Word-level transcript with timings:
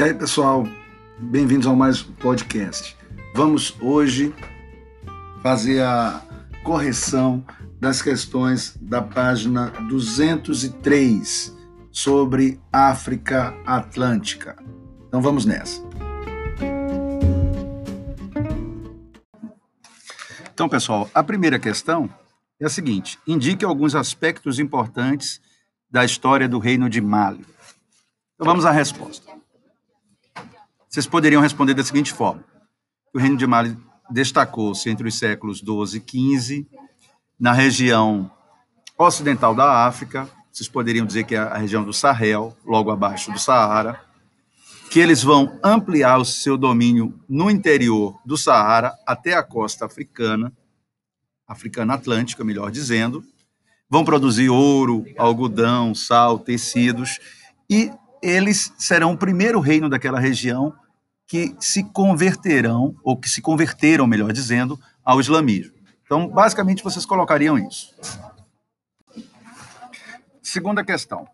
E 0.00 0.02
aí, 0.02 0.14
pessoal, 0.14 0.66
bem-vindos 1.18 1.66
ao 1.66 1.76
mais 1.76 2.00
podcast. 2.00 2.96
Vamos 3.34 3.76
hoje 3.82 4.34
fazer 5.42 5.82
a 5.82 6.22
correção 6.64 7.44
das 7.78 8.00
questões 8.00 8.78
da 8.80 9.02
página 9.02 9.66
203 9.90 11.54
sobre 11.92 12.58
África 12.72 13.54
Atlântica. 13.66 14.56
Então 15.06 15.20
vamos 15.20 15.44
nessa. 15.44 15.82
Então, 20.54 20.66
pessoal, 20.66 21.10
a 21.14 21.22
primeira 21.22 21.58
questão 21.58 22.08
é 22.58 22.64
a 22.64 22.70
seguinte: 22.70 23.18
indique 23.26 23.66
alguns 23.66 23.94
aspectos 23.94 24.58
importantes 24.58 25.42
da 25.90 26.06
história 26.06 26.48
do 26.48 26.58
Reino 26.58 26.88
de 26.88 27.02
Mali. 27.02 27.44
Então 28.34 28.46
vamos 28.46 28.64
à 28.64 28.70
resposta. 28.70 29.39
Vocês 30.90 31.06
poderiam 31.06 31.40
responder 31.40 31.72
da 31.72 31.84
seguinte 31.84 32.12
forma: 32.12 32.44
o 33.14 33.18
Reino 33.18 33.36
de 33.36 33.46
Mali 33.46 33.78
destacou-se 34.10 34.90
entre 34.90 35.06
os 35.06 35.16
séculos 35.16 35.60
12 35.60 35.98
e 35.98 36.00
15 36.00 36.68
na 37.38 37.52
região 37.52 38.28
ocidental 38.98 39.54
da 39.54 39.86
África, 39.86 40.28
vocês 40.50 40.68
poderiam 40.68 41.06
dizer 41.06 41.22
que 41.24 41.36
é 41.36 41.38
a 41.38 41.56
região 41.56 41.84
do 41.84 41.92
Sahel, 41.92 42.56
logo 42.66 42.90
abaixo 42.90 43.30
do 43.30 43.38
Saara, 43.38 44.00
que 44.90 44.98
eles 44.98 45.22
vão 45.22 45.60
ampliar 45.62 46.18
o 46.18 46.24
seu 46.24 46.58
domínio 46.58 47.18
no 47.28 47.48
interior 47.48 48.18
do 48.26 48.36
Saara 48.36 48.92
até 49.06 49.34
a 49.34 49.44
costa 49.44 49.86
africana, 49.86 50.52
africana 51.46 51.94
atlântica, 51.94 52.42
melhor 52.42 52.68
dizendo, 52.72 53.22
vão 53.88 54.04
produzir 54.04 54.50
ouro, 54.50 55.04
algodão, 55.16 55.94
sal, 55.94 56.36
tecidos, 56.36 57.20
e 57.70 57.92
eles 58.22 58.72
serão 58.76 59.12
o 59.12 59.16
primeiro 59.16 59.60
reino 59.60 59.88
daquela 59.88 60.18
região 60.18 60.74
que 61.30 61.54
se 61.60 61.84
converterão, 61.84 62.96
ou 63.04 63.16
que 63.16 63.28
se 63.28 63.40
converteram, 63.40 64.04
melhor 64.04 64.32
dizendo, 64.32 64.76
ao 65.04 65.20
islamismo. 65.20 65.72
Então, 66.02 66.26
basicamente, 66.26 66.82
vocês 66.82 67.06
colocariam 67.06 67.56
isso. 67.56 67.94
Segunda 70.42 70.84
questão. 70.84 71.28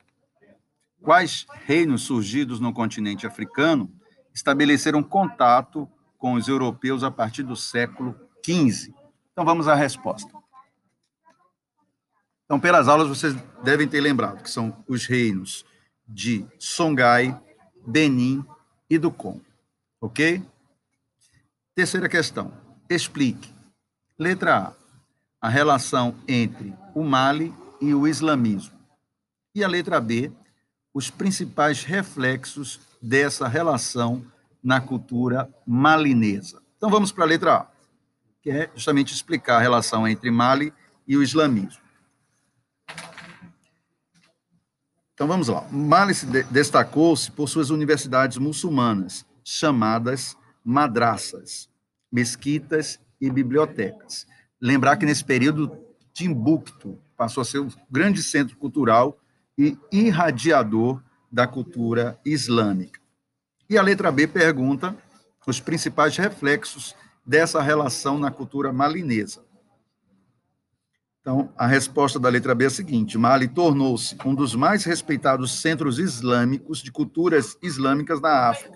Quais 1.01 1.47
reinos 1.65 2.03
surgidos 2.03 2.61
no 2.61 2.75
continente 2.75 3.27
africano 3.27 3.91
estabeleceram 4.35 5.03
contato 5.03 5.89
com 6.19 6.35
os 6.35 6.47
europeus 6.47 7.03
a 7.03 7.11
partir 7.11 7.43
do 7.43 7.57
século 7.57 8.15
XV? 8.45 8.93
Então, 9.33 9.47
vamos 9.47 9.67
à 9.67 9.75
resposta. 9.75 10.31
Então, 12.45 12.61
pelas 12.61 12.87
aulas, 12.87 13.09
vocês 13.09 13.35
devem 13.65 13.89
ter 13.89 14.03
lembrado 14.03 14.43
que 14.43 14.51
são 14.51 14.77
os 14.87 15.07
reinos 15.07 15.65
de 16.07 16.47
Songhai, 16.59 17.35
Benin 17.87 18.45
e 18.91 18.99
do 18.99 19.11
Congo. 19.11 19.46
Ok? 20.07 20.41
Terceira 21.75 22.09
questão. 22.09 22.53
Explique. 22.89 23.53
Letra 24.17 24.57
A. 24.69 24.73
A 25.41 25.49
relação 25.49 26.15
entre 26.29 26.73
o 26.95 27.03
Mali 27.03 27.53
e 27.81 27.93
o 27.93 28.07
islamismo. 28.07 28.79
E 29.53 29.65
a 29.65 29.69
letra 29.69 30.01
B. 30.01 30.31
Os 30.95 31.11
principais 31.11 31.83
reflexos 31.83 32.79
dessa 33.03 33.49
relação 33.49 34.25
na 34.63 34.81
cultura 34.81 35.53
malinesa. 35.67 36.63
Então 36.77 36.89
vamos 36.89 37.11
para 37.11 37.25
a 37.25 37.27
letra 37.27 37.57
A, 37.57 37.67
que 38.41 38.51
é 38.51 38.71
justamente 38.77 39.13
explicar 39.13 39.57
a 39.57 39.61
relação 39.61 40.07
entre 40.07 40.31
Mali 40.31 40.73
e 41.05 41.17
o 41.17 41.23
islamismo. 41.23 41.83
Então 45.15 45.27
vamos 45.27 45.49
lá. 45.49 45.67
Mali 45.69 46.15
se 46.15 46.27
destacou-se 46.45 47.29
por 47.33 47.49
suas 47.49 47.71
universidades 47.71 48.39
muçulmanas, 48.39 49.27
chamadas 49.49 50.37
madraças, 50.65 51.71
mesquitas 52.11 52.99
e 53.21 53.31
bibliotecas. 53.31 54.27
Lembrar 54.61 54.97
que 54.97 55.07
nesse 55.07 55.25
período 55.25 55.71
Timbuktu 56.13 56.99
passou 57.17 57.43
a 57.43 57.45
ser 57.45 57.61
o 57.61 57.69
grande 57.89 58.25
centro 58.25 58.57
cultural 58.57 59.17
e 59.57 59.79
irradiador 59.93 61.01
da 61.31 61.47
cultura 61.47 62.19
islâmica. 62.25 63.01
E 63.71 63.79
a 63.79 63.83
letra 63.83 64.11
B 64.11 64.27
pergunta 64.27 64.97
os 65.47 65.61
principais 65.61 66.17
reflexos 66.17 66.97
dessa 67.25 67.63
relação 67.63 68.19
na 68.19 68.33
cultura 68.33 68.73
malinesa. 68.73 69.45
Então, 71.21 71.53
a 71.57 71.67
resposta 71.67 72.19
da 72.19 72.29
letra 72.29 72.55
B 72.55 72.65
é 72.65 72.67
a 72.67 72.71
seguinte: 72.71 73.17
Mali 73.17 73.47
tornou-se 73.47 74.17
um 74.25 74.35
dos 74.35 74.57
mais 74.57 74.85
respeitados 74.85 75.61
centros 75.61 76.01
islâmicos 76.01 76.81
de 76.81 76.91
culturas 76.91 77.57
islâmicas 77.63 78.21
na 78.21 78.49
África, 78.49 78.76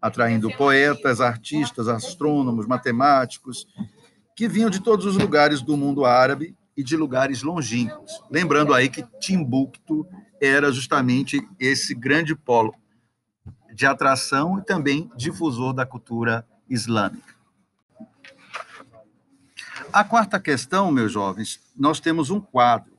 atraindo 0.00 0.50
poetas, 0.56 1.20
artistas, 1.20 1.88
astrônomos, 1.88 2.66
matemáticos, 2.66 3.66
que 4.36 4.48
vinham 4.48 4.70
de 4.70 4.80
todos 4.80 5.04
os 5.04 5.16
lugares 5.16 5.60
do 5.60 5.76
mundo 5.76 6.04
árabe 6.04 6.56
e 6.76 6.82
de 6.82 6.96
lugares 6.96 7.42
longínquos. 7.42 8.22
Lembrando 8.30 8.72
aí 8.72 8.88
que 8.88 9.02
Timbuktu 9.20 10.06
era 10.40 10.70
justamente 10.70 11.40
esse 11.58 11.94
grande 11.94 12.36
polo 12.36 12.72
de 13.74 13.84
atração 13.84 14.58
e 14.58 14.64
também 14.64 15.10
difusor 15.16 15.72
da 15.72 15.84
cultura 15.84 16.46
islâmica. 16.68 17.34
A 19.92 20.04
quarta 20.04 20.38
questão, 20.38 20.92
meus 20.92 21.10
jovens, 21.10 21.60
nós 21.76 21.98
temos 21.98 22.30
um 22.30 22.40
quadro, 22.40 22.92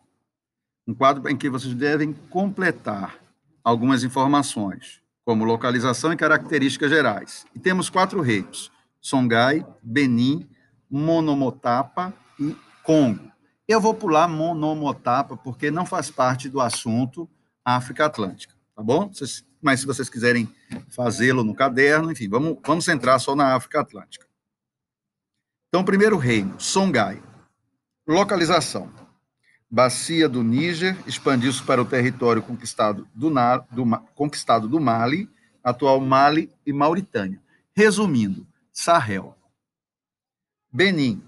um 0.88 0.94
quadro 0.94 1.30
em 1.30 1.38
que 1.38 1.50
vocês 1.50 1.74
devem 1.74 2.14
completar 2.30 3.16
algumas 3.64 4.04
informações, 4.04 5.02
como 5.30 5.44
localização 5.44 6.12
e 6.12 6.18
características 6.18 6.90
gerais. 6.90 7.46
E 7.54 7.60
temos 7.60 7.88
quatro 7.88 8.20
reinos: 8.20 8.72
Songhai, 9.00 9.64
Benin, 9.80 10.50
Monomotapa 10.90 12.12
e 12.40 12.58
Congo. 12.82 13.32
Eu 13.68 13.80
vou 13.80 13.94
pular 13.94 14.28
Monomotapa 14.28 15.38
porque 15.38 15.70
não 15.70 15.86
faz 15.86 16.10
parte 16.10 16.50
do 16.50 16.60
assunto 16.60 17.30
África 17.64 18.08
Atlântica, 18.08 18.56
tá 18.76 18.82
bom? 18.82 19.12
Mas 19.62 19.82
se 19.82 19.86
vocês 19.86 20.10
quiserem 20.10 20.52
fazê-lo 20.90 21.44
no 21.44 21.54
caderno, 21.54 22.12
enfim, 22.12 22.28
vamos, 22.28 22.58
vamos 22.66 22.84
centrar 22.84 23.20
só 23.20 23.36
na 23.36 23.54
África 23.54 23.82
Atlântica. 23.82 24.26
Então, 25.68 25.86
primeiro 25.86 26.18
reino, 26.18 26.60
Songhai. 26.60 27.22
Localização. 28.08 28.92
Bacia 29.72 30.28
do 30.28 30.44
Níger 30.44 30.98
expandiu-se 31.06 31.62
para 31.62 31.82
o 31.82 31.86
território 31.86 32.42
conquistado 32.42 33.08
do, 33.14 33.30
do, 33.72 33.86
conquistado 34.16 34.68
do 34.68 34.80
Mali, 34.80 35.30
atual 35.64 36.02
Mali 36.02 36.52
e 36.66 36.74
Mauritânia. 36.74 37.40
Resumindo, 37.76 38.48
Sahel. 38.74 39.36
Benin, 40.72 41.22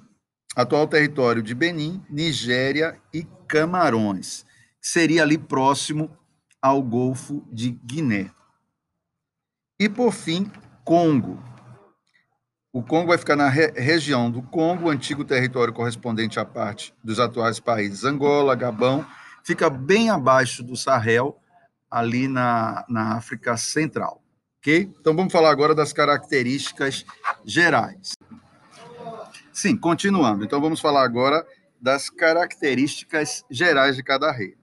atual 0.56 0.88
território 0.88 1.44
de 1.44 1.54
Benin, 1.54 2.04
Nigéria 2.10 3.00
e 3.14 3.24
Camarões, 3.48 4.46
seria 4.82 5.22
ali 5.22 5.38
próximo 5.38 6.10
ao 6.60 6.82
Golfo 6.82 7.48
de 7.52 7.72
Guiné. 7.72 8.32
E, 9.80 9.88
por 9.88 10.14
fim, 10.14 10.52
Congo, 10.84 11.42
o 12.74 12.82
Congo 12.82 13.08
vai 13.08 13.18
ficar 13.18 13.36
na 13.36 13.50
re 13.50 13.72
região 13.76 14.32
do 14.32 14.42
Congo, 14.42 14.90
antigo 14.90 15.26
território 15.26 15.74
correspondente 15.74 16.40
à 16.40 16.46
parte 16.46 16.94
dos 17.04 17.20
atuais 17.20 17.60
países 17.60 18.06
Angola, 18.06 18.56
Gabão, 18.56 19.06
fica 19.44 19.70
bem 19.70 20.10
abaixo 20.10 20.64
do 20.64 20.76
Sahel, 20.76 21.38
ali 21.90 22.28
na, 22.28 22.86
na 22.88 23.18
África 23.18 23.58
Central. 23.58 24.22
Ok? 24.60 24.94
Então 25.00 25.16
vamos 25.16 25.34
falar 25.34 25.52
agora 25.52 25.76
das 25.76 25.92
características 25.92 27.06
gerais. 27.44 28.14
Sim, 29.52 29.76
continuando. 29.76 30.46
Então 30.46 30.62
vamos 30.62 30.80
falar 30.80 31.04
agora 31.04 31.46
das 31.82 32.10
características 32.10 33.44
gerais 33.50 33.96
de 33.96 34.04
cada 34.04 34.32
rei. 34.32 34.56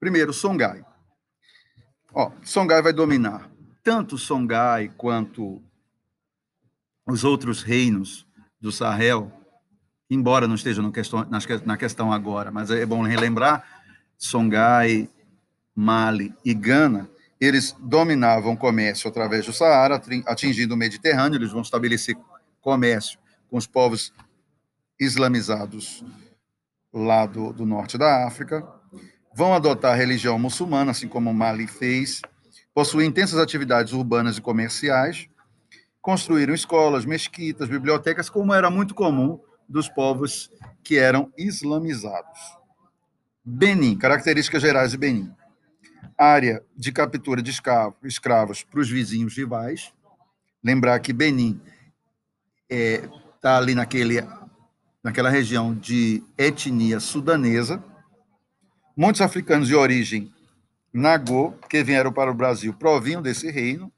Primeiro, 0.00 0.32
Songhai. 0.32 0.84
Ó, 2.12 2.32
Songhai 2.42 2.82
vai 2.82 2.92
dominar 2.92 3.50
tanto 3.86 4.18
Songhai 4.18 4.90
quanto 4.96 5.62
os 7.06 7.24
outros 7.24 7.62
reinos 7.62 8.26
do 8.60 8.72
Sahel, 8.72 9.32
embora 10.10 10.48
não 10.48 10.54
estejam 10.54 10.90
questão, 10.90 11.26
na 11.64 11.76
questão 11.76 12.12
agora, 12.12 12.50
mas 12.50 12.70
é 12.70 12.84
bom 12.84 13.02
relembrar, 13.02 13.64
Songhai, 14.18 15.08
Mali 15.74 16.34
e 16.44 16.54
Gana, 16.54 17.08
eles 17.40 17.76
dominavam 17.78 18.54
o 18.54 18.56
comércio 18.56 19.08
através 19.08 19.44
do 19.44 19.52
Saara, 19.52 20.00
atingindo 20.26 20.74
o 20.74 20.76
Mediterrâneo, 20.76 21.36
eles 21.36 21.52
vão 21.52 21.60
estabelecer 21.60 22.16
comércio 22.60 23.18
com 23.48 23.56
os 23.56 23.66
povos 23.66 24.12
islamizados 24.98 26.02
lá 26.92 27.26
do, 27.26 27.52
do 27.52 27.66
norte 27.66 27.98
da 27.98 28.26
África, 28.26 28.66
vão 29.34 29.54
adotar 29.54 29.92
a 29.92 29.96
religião 29.96 30.38
muçulmana, 30.38 30.92
assim 30.92 31.06
como 31.06 31.32
Mali 31.32 31.66
fez, 31.66 32.22
possuem 32.74 33.08
intensas 33.08 33.38
atividades 33.38 33.92
urbanas 33.92 34.38
e 34.38 34.40
comerciais, 34.40 35.28
construíram 36.06 36.54
escolas, 36.54 37.04
mesquitas, 37.04 37.68
bibliotecas, 37.68 38.30
como 38.30 38.54
era 38.54 38.70
muito 38.70 38.94
comum 38.94 39.40
dos 39.68 39.88
povos 39.88 40.48
que 40.84 40.96
eram 40.96 41.32
islamizados. 41.36 42.38
Benin, 43.44 43.98
características 43.98 44.62
gerais 44.62 44.92
de 44.92 44.98
Benin. 44.98 45.34
área 46.16 46.62
de 46.76 46.92
captura 46.92 47.42
de 47.42 47.50
escravos 48.04 48.62
para 48.62 48.78
os 48.78 48.88
vizinhos 48.88 49.36
rivais. 49.36 49.92
Lembrar 50.62 51.00
que 51.00 51.12
Benin 51.12 51.60
está 52.70 53.08
é, 53.08 53.08
tá 53.40 53.56
ali 53.56 53.74
naquele, 53.74 54.24
naquela 55.02 55.28
região 55.28 55.74
de 55.74 56.22
etnia 56.38 57.00
sudanesa. 57.00 57.82
Muitos 58.96 59.20
africanos 59.20 59.66
de 59.66 59.74
origem 59.74 60.32
Nagô, 60.92 61.50
que 61.68 61.82
vieram 61.82 62.12
para 62.12 62.30
o 62.30 62.34
Brasil, 62.34 62.72
provinham 62.72 63.20
desse 63.20 63.50
reino. 63.50 63.92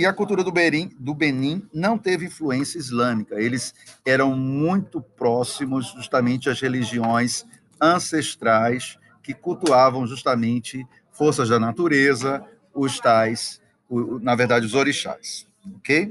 E 0.00 0.06
a 0.06 0.14
cultura 0.14 0.42
do 0.42 0.50
Benin, 0.50 0.90
do 0.98 1.12
Benin 1.12 1.68
não 1.74 1.98
teve 1.98 2.24
influência 2.24 2.78
islâmica. 2.78 3.38
Eles 3.38 3.74
eram 4.02 4.34
muito 4.34 5.02
próximos 5.02 5.92
justamente 5.92 6.48
às 6.48 6.58
religiões 6.58 7.44
ancestrais 7.78 8.98
que 9.22 9.34
cultuavam 9.34 10.06
justamente 10.06 10.86
forças 11.12 11.50
da 11.50 11.60
natureza, 11.60 12.42
os 12.72 12.98
tais, 12.98 13.60
na 14.22 14.34
verdade, 14.34 14.64
os 14.64 14.72
orixás. 14.72 15.46
Ok? 15.76 16.10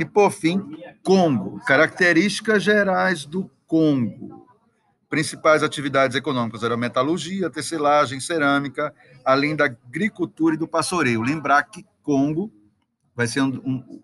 E, 0.00 0.04
por 0.06 0.30
fim, 0.30 0.78
Congo. 1.02 1.60
Características 1.66 2.62
gerais 2.62 3.26
do 3.26 3.50
Congo. 3.66 4.48
Principais 5.06 5.62
atividades 5.62 6.16
econômicas 6.16 6.62
eram 6.62 6.78
metalurgia, 6.78 7.50
tecelagem, 7.50 8.20
cerâmica, 8.20 8.94
além 9.22 9.54
da 9.54 9.66
agricultura 9.66 10.54
e 10.54 10.58
do 10.58 10.66
pastoreio. 10.66 11.20
Lembrar 11.20 11.64
que 11.64 11.84
Congo 12.02 12.52
vai 13.14 13.26
ser 13.26 13.42
um, 13.42 14.02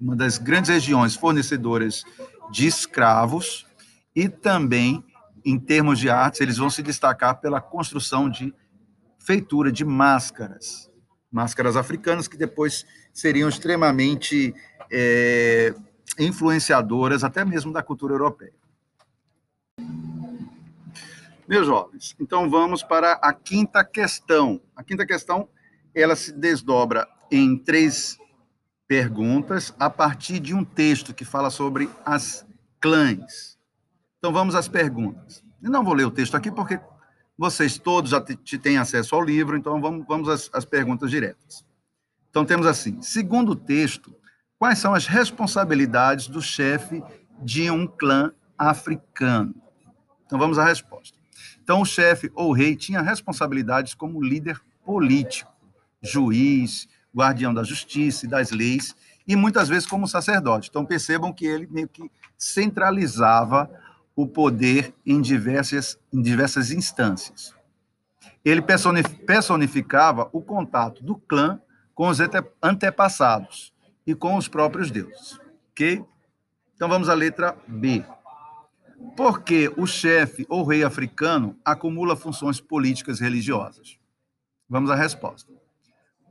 uma 0.00 0.16
das 0.16 0.38
grandes 0.38 0.70
regiões 0.70 1.14
fornecedoras 1.14 2.04
de 2.50 2.66
escravos 2.66 3.66
e 4.14 4.28
também, 4.28 5.04
em 5.44 5.58
termos 5.58 5.98
de 5.98 6.10
artes, 6.10 6.40
eles 6.40 6.56
vão 6.56 6.70
se 6.70 6.82
destacar 6.82 7.40
pela 7.40 7.60
construção 7.60 8.28
de 8.28 8.54
feitura 9.18 9.70
de 9.70 9.84
máscaras, 9.84 10.90
máscaras 11.30 11.76
africanas 11.76 12.26
que 12.26 12.36
depois 12.36 12.86
seriam 13.12 13.48
extremamente 13.48 14.54
é, 14.90 15.74
influenciadoras 16.18 17.22
até 17.22 17.44
mesmo 17.44 17.72
da 17.72 17.82
cultura 17.82 18.14
europeia. 18.14 18.54
Meus 21.46 21.66
jovens, 21.66 22.14
então 22.20 22.50
vamos 22.50 22.82
para 22.82 23.12
a 23.14 23.32
quinta 23.32 23.82
questão. 23.82 24.60
A 24.76 24.84
quinta 24.84 25.06
questão, 25.06 25.48
ela 25.94 26.14
se 26.14 26.30
desdobra 26.32 27.08
em 27.30 27.56
três 27.56 28.18
perguntas 28.86 29.74
a 29.78 29.90
partir 29.90 30.40
de 30.40 30.54
um 30.54 30.64
texto 30.64 31.14
que 31.14 31.24
fala 31.24 31.50
sobre 31.50 31.88
as 32.04 32.46
clãs. 32.80 33.58
Então 34.18 34.32
vamos 34.32 34.54
às 34.54 34.68
perguntas. 34.68 35.44
Eu 35.62 35.70
não 35.70 35.84
vou 35.84 35.94
ler 35.94 36.06
o 36.06 36.10
texto 36.10 36.36
aqui 36.36 36.50
porque 36.50 36.80
vocês 37.36 37.78
todos 37.78 38.10
já 38.10 38.20
têm 38.20 38.78
acesso 38.78 39.14
ao 39.14 39.22
livro, 39.22 39.56
então 39.56 39.80
vamos, 39.80 40.06
vamos 40.06 40.28
às, 40.28 40.50
às 40.52 40.64
perguntas 40.64 41.10
diretas. 41.10 41.64
Então 42.30 42.44
temos 42.44 42.66
assim: 42.66 43.00
segundo 43.02 43.52
o 43.52 43.56
texto, 43.56 44.14
quais 44.58 44.78
são 44.78 44.94
as 44.94 45.06
responsabilidades 45.06 46.28
do 46.28 46.40
chefe 46.40 47.02
de 47.42 47.70
um 47.70 47.86
clã 47.86 48.32
africano? 48.56 49.54
Então 50.26 50.38
vamos 50.38 50.58
à 50.58 50.64
resposta. 50.64 51.18
Então, 51.68 51.82
o 51.82 51.84
chefe 51.84 52.30
ou 52.34 52.50
rei 52.50 52.74
tinha 52.74 53.02
responsabilidades 53.02 53.92
como 53.92 54.22
líder 54.22 54.58
político, 54.86 55.52
juiz, 56.00 56.88
guardião 57.14 57.52
da 57.52 57.62
justiça 57.62 58.26
e 58.26 58.28
das 58.28 58.50
leis, 58.50 58.94
e 59.26 59.36
muitas 59.36 59.68
vezes 59.68 59.86
como 59.86 60.08
sacerdote. 60.08 60.68
Então, 60.68 60.84
percebam 60.84 61.32
que 61.32 61.46
ele 61.46 61.66
meio 61.70 61.88
que 61.88 62.10
centralizava 62.36 63.70
o 64.16 64.26
poder 64.26 64.94
em 65.04 65.20
diversas, 65.20 65.98
em 66.12 66.20
diversas 66.22 66.70
instâncias. 66.70 67.54
Ele 68.44 68.62
personificava 69.26 70.28
o 70.32 70.40
contato 70.40 71.04
do 71.04 71.16
clã 71.16 71.60
com 71.94 72.08
os 72.08 72.18
antepassados 72.62 73.72
e 74.06 74.14
com 74.14 74.36
os 74.36 74.48
próprios 74.48 74.90
deuses. 74.90 75.38
Ok? 75.72 76.04
Então, 76.74 76.88
vamos 76.88 77.08
à 77.08 77.14
letra 77.14 77.56
B. 77.66 78.04
Porque 79.16 79.72
o 79.76 79.86
chefe 79.86 80.46
ou 80.48 80.64
rei 80.64 80.82
africano 80.82 81.56
acumula 81.64 82.16
funções 82.16 82.60
políticas 82.60 83.20
e 83.20 83.24
religiosas? 83.24 83.98
Vamos 84.68 84.90
à 84.90 84.94
resposta. 84.94 85.52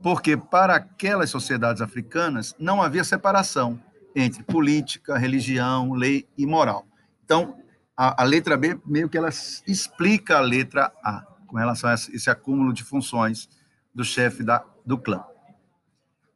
Porque 0.02 0.36
para 0.36 0.76
aquelas 0.76 1.30
sociedades 1.30 1.82
africanas 1.82 2.54
não 2.58 2.82
havia 2.82 3.04
separação 3.04 3.80
entre 4.14 4.42
política, 4.42 5.18
religião, 5.18 5.92
lei 5.92 6.26
e 6.36 6.46
moral. 6.46 6.86
Então, 7.24 7.56
a, 7.96 8.22
a 8.22 8.24
letra 8.24 8.56
B 8.56 8.78
meio 8.86 9.08
que 9.08 9.18
ela 9.18 9.28
explica 9.28 10.38
a 10.38 10.40
letra 10.40 10.92
A 11.02 11.24
com 11.46 11.56
relação 11.56 11.90
a 11.90 11.94
esse 11.94 12.30
acúmulo 12.30 12.72
de 12.72 12.84
funções 12.84 13.48
do 13.94 14.04
chefe 14.04 14.42
da, 14.42 14.64
do 14.84 14.98
clã. 14.98 15.24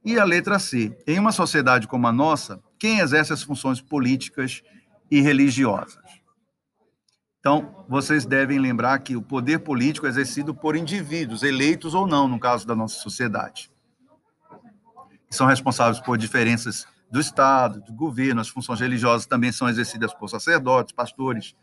E 0.04 0.18
a 0.18 0.24
letra 0.24 0.58
C. 0.58 0.96
Em 1.06 1.18
uma 1.18 1.30
sociedade 1.30 1.86
como 1.86 2.08
a 2.08 2.12
nossa, 2.12 2.60
quem 2.78 2.98
exerce 2.98 3.32
as 3.32 3.42
funções 3.42 3.80
políticas 3.80 4.62
e 5.10 5.20
religiosas? 5.20 6.21
Então, 7.42 7.84
vocês 7.88 8.24
devem 8.24 8.60
lembrar 8.60 9.00
que 9.00 9.16
o 9.16 9.20
poder 9.20 9.58
político 9.58 10.06
é 10.06 10.08
exercido 10.08 10.54
por 10.54 10.76
indivíduos, 10.76 11.42
eleitos 11.42 11.92
ou 11.92 12.06
não, 12.06 12.28
no 12.28 12.38
caso 12.38 12.64
da 12.64 12.76
nossa 12.76 13.00
sociedade. 13.00 13.68
São 15.28 15.48
responsáveis 15.48 15.98
por 15.98 16.16
diferenças 16.16 16.86
do 17.10 17.18
Estado, 17.18 17.80
do 17.80 17.92
governo, 17.92 18.40
as 18.40 18.48
funções 18.48 18.78
religiosas 18.78 19.26
também 19.26 19.50
são 19.50 19.68
exercidas 19.68 20.14
por 20.14 20.28
sacerdotes, 20.28 20.94
pastores, 20.94 21.56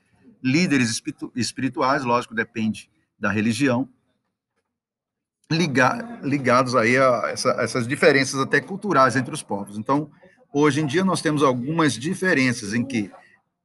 líderes 0.44 1.02
espirituais, 1.34 2.04
lógico, 2.04 2.36
depende 2.36 2.90
da 3.18 3.32
religião, 3.32 3.88
ligados 6.22 6.76
aí 6.76 6.98
a 6.98 7.30
essa, 7.30 7.52
essas 7.52 7.88
diferenças 7.88 8.38
até 8.42 8.60
culturais 8.60 9.16
entre 9.16 9.34
os 9.34 9.42
povos. 9.42 9.78
Então, 9.78 10.12
hoje 10.52 10.82
em 10.82 10.86
dia 10.86 11.06
nós 11.06 11.22
temos 11.22 11.42
algumas 11.42 11.94
diferenças 11.94 12.74
em 12.74 12.84
que 12.84 13.10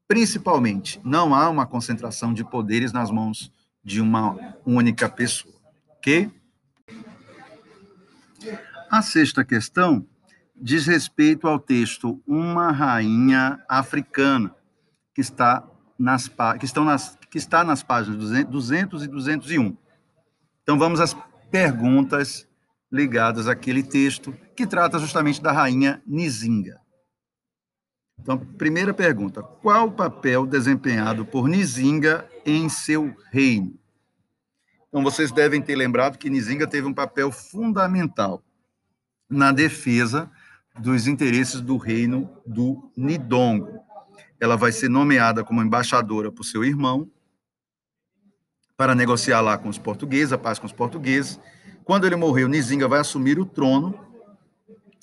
Principalmente, 0.06 1.00
não 1.04 1.34
há 1.34 1.48
uma 1.48 1.66
concentração 1.66 2.32
de 2.34 2.44
poderes 2.44 2.92
nas 2.92 3.10
mãos 3.10 3.50
de 3.82 4.00
uma 4.00 4.54
única 4.64 5.08
pessoa. 5.08 5.54
Ok? 5.96 6.30
A 8.90 9.02
sexta 9.02 9.44
questão 9.44 10.06
diz 10.54 10.86
respeito 10.86 11.48
ao 11.48 11.58
texto 11.58 12.22
Uma 12.26 12.70
Rainha 12.70 13.60
Africana, 13.68 14.54
que 15.14 15.20
está 15.20 15.64
nas, 15.98 16.28
que 16.58 16.64
estão 16.64 16.84
nas, 16.84 17.18
que 17.30 17.38
está 17.38 17.64
nas 17.64 17.82
páginas 17.82 18.44
200 18.44 19.04
e 19.04 19.08
201. 19.08 19.76
Então, 20.62 20.78
vamos 20.78 21.00
às 21.00 21.16
perguntas 21.50 22.46
ligadas 22.90 23.48
àquele 23.48 23.82
texto, 23.82 24.32
que 24.56 24.66
trata 24.66 24.98
justamente 24.98 25.42
da 25.42 25.50
rainha 25.50 26.00
Nizinga. 26.06 26.80
Então, 28.20 28.38
primeira 28.38 28.94
pergunta: 28.94 29.42
qual 29.42 29.88
o 29.88 29.92
papel 29.92 30.46
desempenhado 30.46 31.24
por 31.24 31.48
Nizinga 31.48 32.28
em 32.44 32.68
seu 32.68 33.14
reino? 33.30 33.78
Então, 34.88 35.02
vocês 35.02 35.32
devem 35.32 35.60
ter 35.60 35.74
lembrado 35.74 36.18
que 36.18 36.30
Nizinga 36.30 36.66
teve 36.66 36.86
um 36.86 36.94
papel 36.94 37.32
fundamental 37.32 38.42
na 39.28 39.50
defesa 39.50 40.30
dos 40.78 41.06
interesses 41.06 41.60
do 41.60 41.76
reino 41.76 42.30
do 42.46 42.90
Nidongo. 42.96 43.80
Ela 44.40 44.56
vai 44.56 44.72
ser 44.72 44.88
nomeada 44.88 45.44
como 45.44 45.62
embaixadora 45.62 46.30
por 46.30 46.44
seu 46.44 46.64
irmão 46.64 47.10
para 48.76 48.94
negociar 48.94 49.40
lá 49.40 49.56
com 49.56 49.68
os 49.68 49.78
portugueses, 49.78 50.32
a 50.32 50.38
paz 50.38 50.58
com 50.58 50.66
os 50.66 50.72
portugueses. 50.72 51.38
Quando 51.84 52.06
ele 52.06 52.16
morreu, 52.16 52.48
Nizinga 52.48 52.88
vai 52.88 53.00
assumir 53.00 53.38
o 53.38 53.44
trono 53.44 53.98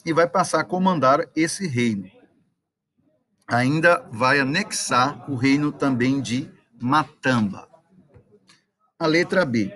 e 0.05 0.11
vai 0.11 0.27
passar 0.27 0.61
a 0.61 0.65
comandar 0.65 1.27
esse 1.35 1.67
reino 1.67 2.09
ainda 3.51 4.07
vai 4.09 4.39
anexar 4.39 5.29
o 5.29 5.35
reino 5.35 5.73
também 5.73 6.21
de 6.21 6.49
Matamba. 6.81 7.67
A 8.97 9.05
letra 9.05 9.43
B. 9.43 9.73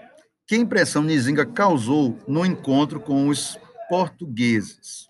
Que 0.47 0.55
impressão 0.55 1.03
Nizinga 1.03 1.45
causou 1.45 2.17
no 2.25 2.45
encontro 2.45 3.01
com 3.01 3.27
os 3.27 3.59
portugueses? 3.89 5.09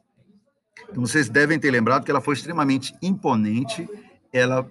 Então, 0.90 1.06
vocês 1.06 1.30
devem 1.30 1.60
ter 1.60 1.70
lembrado 1.70 2.04
que 2.04 2.10
ela 2.10 2.22
foi 2.22 2.34
extremamente 2.34 2.96
imponente, 3.02 3.88
ela 4.34 4.68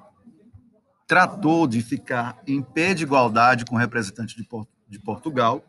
tratou 1.06 1.66
de 1.66 1.80
ficar 1.80 2.42
em 2.46 2.62
pé 2.62 2.94
de 2.94 3.04
igualdade 3.04 3.64
com 3.64 3.76
o 3.76 3.78
representante 3.78 4.34
de, 4.36 4.48
de 4.88 4.98
Portugal 4.98 5.64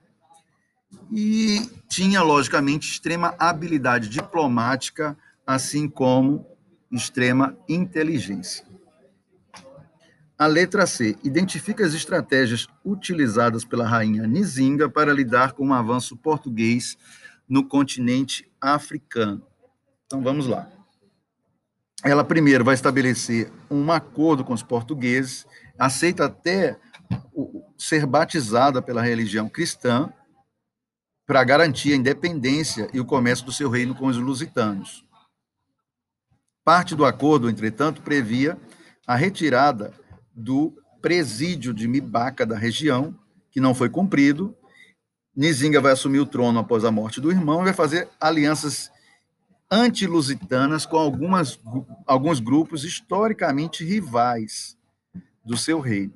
e 1.11 1.69
tinha, 1.87 2.23
logicamente, 2.23 2.89
extrema 2.89 3.35
habilidade 3.37 4.09
diplomática, 4.09 5.15
assim 5.45 5.87
como 5.87 6.54
extrema 6.91 7.57
inteligência. 7.67 8.65
A 10.37 10.47
letra 10.47 10.85
C. 10.85 11.15
Identifica 11.23 11.85
as 11.85 11.93
estratégias 11.93 12.67
utilizadas 12.83 13.63
pela 13.63 13.87
rainha 13.87 14.27
Nizinga 14.27 14.89
para 14.89 15.13
lidar 15.13 15.53
com 15.53 15.69
o 15.69 15.73
avanço 15.73 16.17
português 16.17 16.97
no 17.47 17.63
continente 17.63 18.49
africano. 18.59 19.41
Então 20.05 20.21
vamos 20.21 20.45
lá. 20.47 20.69
Ela 22.03 22.23
primeiro 22.23 22.65
vai 22.65 22.75
estabelecer 22.75 23.49
um 23.71 23.91
acordo 23.91 24.43
com 24.43 24.53
os 24.53 24.61
portugueses, 24.61 25.47
aceita 25.79 26.25
até 26.25 26.77
ser 27.77 28.05
batizada 28.05 28.81
pela 28.81 29.01
religião 29.01 29.47
cristã, 29.47 30.11
para 31.25 31.43
garantir 31.43 31.93
a 31.93 31.95
independência 31.95 32.89
e 32.93 32.99
o 32.99 33.05
comércio 33.05 33.45
do 33.45 33.51
seu 33.51 33.69
reino 33.69 33.95
com 33.95 34.07
os 34.07 34.17
lusitanos. 34.17 35.04
Parte 36.65 36.95
do 36.95 37.05
acordo, 37.05 37.47
entretanto, 37.47 38.01
previa 38.01 38.57
a 39.05 39.15
retirada 39.15 39.93
do 40.33 40.73
presídio 40.99 41.71
de 41.71 41.87
Mibaca 41.87 42.43
da 42.43 42.57
região, 42.57 43.13
que 43.51 43.61
não 43.61 43.75
foi 43.75 43.87
cumprido. 43.87 44.57
Nizinga 45.35 45.79
vai 45.79 45.91
assumir 45.91 46.19
o 46.19 46.25
trono 46.25 46.57
após 46.57 46.83
a 46.83 46.89
morte 46.89 47.21
do 47.21 47.29
irmão 47.29 47.61
e 47.61 47.65
vai 47.65 47.73
fazer 47.73 48.09
alianças 48.19 48.89
anti-lusitanas 49.69 50.87
com 50.87 50.97
algumas, 50.97 51.59
alguns 52.07 52.39
grupos 52.39 52.83
historicamente 52.83 53.85
rivais 53.85 54.75
do 55.45 55.55
seu 55.55 55.79
reino. 55.79 56.15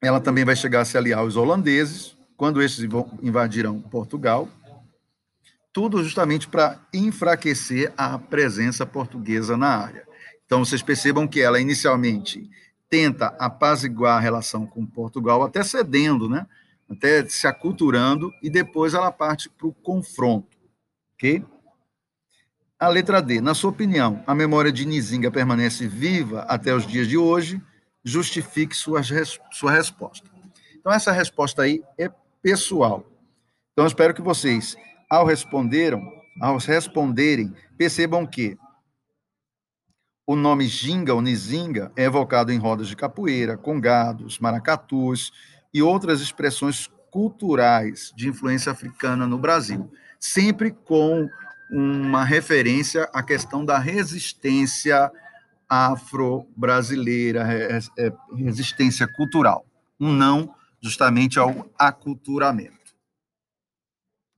Ela 0.00 0.20
também 0.20 0.44
vai 0.44 0.54
chegar 0.54 0.82
a 0.82 0.84
se 0.84 0.96
aliar 0.96 1.18
aos 1.18 1.34
holandeses, 1.34 2.16
quando 2.36 2.62
esses 2.62 2.88
invadirão 3.20 3.80
Portugal, 3.80 4.48
tudo 5.72 6.02
justamente 6.02 6.48
para 6.48 6.80
enfraquecer 6.92 7.92
a 7.96 8.18
presença 8.18 8.84
portuguesa 8.86 9.56
na 9.56 9.68
área. 9.68 10.06
Então, 10.44 10.64
vocês 10.64 10.82
percebam 10.82 11.28
que 11.28 11.40
ela 11.40 11.60
inicialmente 11.60 12.48
tenta 12.88 13.26
apaziguar 13.38 14.16
a 14.16 14.20
relação 14.20 14.66
com 14.66 14.86
Portugal, 14.86 15.42
até 15.42 15.62
cedendo, 15.62 16.28
né? 16.28 16.46
até 16.90 17.24
se 17.26 17.46
aculturando, 17.46 18.32
e 18.42 18.48
depois 18.48 18.94
ela 18.94 19.12
parte 19.12 19.50
para 19.50 19.66
o 19.66 19.74
confronto. 19.74 20.56
Ok? 21.14 21.44
A 22.78 22.88
letra 22.88 23.20
D. 23.20 23.40
Na 23.40 23.54
sua 23.54 23.70
opinião, 23.70 24.22
a 24.26 24.34
memória 24.34 24.72
de 24.72 24.86
Nizinga 24.86 25.30
permanece 25.30 25.86
viva 25.86 26.42
até 26.42 26.74
os 26.74 26.86
dias 26.86 27.06
de 27.06 27.18
hoje? 27.18 27.60
Justifique 28.02 28.74
sua, 28.74 29.02
sua 29.50 29.72
resposta. 29.72 30.30
Então, 30.76 30.92
essa 30.92 31.12
resposta 31.12 31.62
aí 31.62 31.82
é 31.98 32.10
pessoal. 32.40 33.04
Então, 33.72 33.86
espero 33.86 34.14
que 34.14 34.22
vocês, 34.22 34.76
ao 35.08 35.24
responderam, 35.24 36.12
ao 36.40 36.58
responderem, 36.58 37.54
percebam 37.76 38.26
que 38.26 38.56
o 40.26 40.36
nome 40.36 40.66
ginga 40.66 41.14
ou 41.14 41.22
nizinga 41.22 41.90
é 41.96 42.04
evocado 42.04 42.52
em 42.52 42.58
rodas 42.58 42.88
de 42.88 42.96
capoeira, 42.96 43.56
congados, 43.56 44.38
maracatus 44.38 45.32
e 45.72 45.80
outras 45.80 46.20
expressões 46.20 46.86
culturais 47.10 48.12
de 48.14 48.28
influência 48.28 48.70
africana 48.70 49.26
no 49.26 49.38
Brasil, 49.38 49.90
sempre 50.20 50.70
com 50.70 51.26
uma 51.70 52.24
referência 52.24 53.08
à 53.12 53.22
questão 53.22 53.64
da 53.64 53.78
resistência 53.78 55.10
afro-brasileira, 55.68 57.46
resistência 58.36 59.06
cultural, 59.06 59.66
um 59.98 60.12
não 60.12 60.54
justamente 60.80 61.38
ao 61.38 61.70
aculturamento. 61.78 62.77